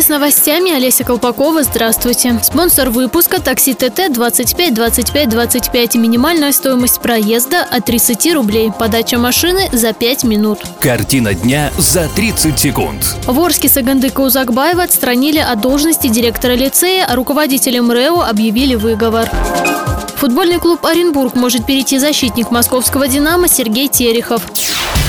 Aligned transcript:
С 0.00 0.08
новостями 0.08 0.72
Олеся 0.72 1.04
Колпакова. 1.04 1.62
Здравствуйте. 1.62 2.40
Спонсор 2.42 2.88
выпуска 2.88 3.38
такси 3.38 3.74
ТТ 3.74 4.10
25 4.10 4.72
25 4.72 5.28
25. 5.28 5.94
Минимальная 5.96 6.52
стоимость 6.52 7.02
проезда 7.02 7.64
от 7.70 7.84
30 7.84 8.32
рублей. 8.32 8.72
Подача 8.76 9.18
машины 9.18 9.68
за 9.72 9.92
5 9.92 10.24
минут. 10.24 10.60
Картина 10.80 11.34
дня 11.34 11.70
за 11.76 12.08
30 12.08 12.58
секунд. 12.58 13.16
В 13.26 13.38
Орске 13.38 13.68
Сагандыка 13.68 14.22
Узакбаева 14.22 14.84
отстранили 14.84 15.38
от 15.38 15.60
должности 15.60 16.06
директора 16.06 16.54
лицея, 16.54 17.04
а 17.06 17.14
руководителям 17.14 17.92
РЭО 17.92 18.22
объявили 18.22 18.76
выговор. 18.76 19.30
Футбольный 20.16 20.58
клуб 20.58 20.84
Оренбург 20.86 21.34
может 21.34 21.66
перейти 21.66 21.98
защитник 21.98 22.50
московского 22.50 23.06
«Динамо» 23.06 23.48
Сергей 23.48 23.88
Терехов. 23.88 24.42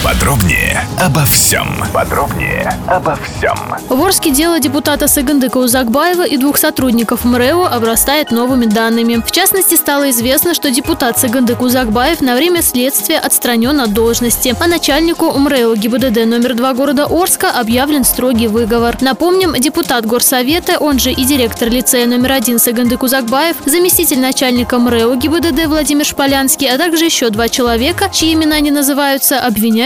Подробнее 0.04 0.84
обо 1.00 1.24
всем. 1.26 1.68
Подробнее 1.94 2.74
обо 2.88 3.16
всем. 3.18 3.56
В 3.88 4.02
Орске 4.04 4.32
дело 4.32 4.60
депутата 4.60 5.08
Сагандыка 5.08 5.58
Узакбаева 5.58 6.26
и 6.26 6.38
двух 6.38 6.58
сотрудников 6.58 7.24
МРЭО 7.24 7.68
обрастает 7.68 8.32
новыми 8.32 8.66
данными. 8.66 9.22
В 9.24 9.32
частности, 9.32 9.76
стало 9.76 10.10
известно, 10.10 10.56
что 10.56 10.72
депутат 10.72 11.20
Сагандык 11.20 11.62
Узакбаев 11.62 12.20
на 12.22 12.36
время 12.36 12.64
следствия 12.64 13.20
отстранен 13.20 13.80
от 13.80 13.94
должности, 13.94 14.56
а 14.60 14.68
начальнику 14.68 15.38
МРЭО 15.38 15.76
ГИБДД 15.76 16.26
номер 16.26 16.56
2 16.56 16.74
города 16.74 17.06
Орска 17.06 17.52
объявлен 17.52 18.04
строгий 18.04 18.48
выговор. 18.48 18.98
Напомним, 19.02 19.54
депутат 19.54 20.08
Горсовета, 20.08 20.80
он 20.80 20.98
же 20.98 21.12
и 21.12 21.24
директор 21.24 21.70
лицея 21.70 22.08
номер 22.08 22.32
1 22.32 22.58
Сагандык 22.58 23.04
Узакбаев, 23.04 23.58
заместитель 23.66 24.20
начальника 24.20 24.80
МРЭО 24.80 25.16
ГИБДД 25.16 25.68
Владимир 25.68 26.06
Шполянский, 26.06 26.68
а 26.68 26.80
также 26.80 27.06
еще 27.06 27.30
два 27.30 27.50
человека, 27.50 28.10
чьи 28.12 28.34
имена 28.34 28.60
не 28.62 28.72
называются, 28.72 29.40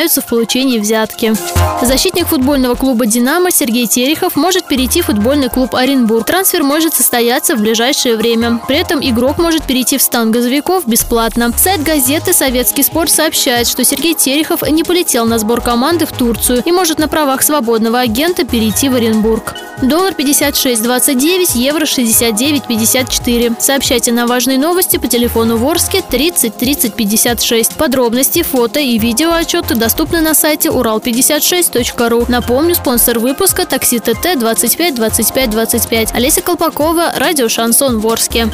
обвиняются 0.06 0.22
в 0.22 0.26
получении 0.26 0.80
взятки. 0.80 1.34
Защитник 1.82 2.28
футбольного 2.28 2.76
клуба 2.76 3.06
«Динамо» 3.06 3.52
Сергей 3.52 3.88
Терехов 3.88 4.36
может 4.36 4.68
перейти 4.68 5.02
в 5.02 5.06
футбольный 5.06 5.50
клуб 5.50 5.74
«Оренбург». 5.76 6.26
Трансфер 6.26 6.64
может 6.64 6.94
состояться 6.94 7.56
в 7.56 7.60
ближайшее 7.60 8.16
время. 8.16 8.60
При 8.68 8.78
этом 8.78 9.00
игрок 9.02 9.40
может 9.40 9.64
перейти 9.64 9.98
в 9.98 10.02
стан 10.02 10.32
газовиков 10.32 10.88
бесплатно. 10.88 11.52
Сайт 11.58 11.84
газеты 11.84 12.34
«Советский 12.34 12.84
спорт» 12.84 13.10
сообщает, 13.10 13.68
что 13.68 13.84
Сергей 13.84 14.14
Терехов 14.14 14.62
не 14.70 14.84
полетел 14.84 15.26
на 15.26 15.40
сбор 15.40 15.62
команды 15.62 16.06
в 16.06 16.12
Турцию 16.12 16.62
и 16.64 16.72
может 16.72 17.00
на 17.00 17.08
правах 17.08 17.42
свободного 17.42 18.00
агента 18.00 18.46
перейти 18.46 18.90
в 18.90 18.96
Оренбург. 18.96 19.56
Доллар 19.82 20.14
56.29, 20.14 21.58
евро 21.58 21.84
69.54. 21.84 23.56
Сообщайте 23.60 24.12
на 24.12 24.26
важные 24.26 24.58
новости 24.58 24.98
по 24.98 25.08
телефону 25.08 25.58
Ворске 25.58 26.02
30 26.02 26.58
30 26.58 26.94
56. 26.96 27.76
Подробности, 27.76 28.44
фото 28.44 28.80
и 28.80 28.98
видео 28.98 29.34
отчеты 29.34 29.76
доступны 29.76 30.22
на 30.22 30.34
сайте 30.34 30.70
урал56.ру. 30.70 32.26
Напомню, 32.30 32.76
спонсор 32.76 33.20
выпуска 33.20 33.66
такси 33.66 34.00
ТТ 34.00 34.40
25 34.40 34.96
25 34.96 35.50
25. 35.50 36.14
Олеся 36.14 36.42
Колпакова, 36.42 37.14
радио 37.18 37.50
Шансон 37.50 38.00
Ворске. 38.00 38.50